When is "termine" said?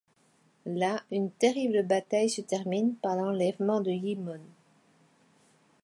2.41-2.95